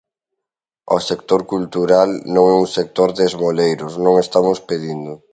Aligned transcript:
O 0.95 0.97
sector 1.09 1.41
cultural 1.53 2.09
non 2.33 2.45
é 2.53 2.55
un 2.63 2.69
sector 2.77 3.09
de 3.17 3.23
esmoleiros, 3.29 3.93
non 4.03 4.13
estamos 4.25 4.57
pedindo. 4.69 5.11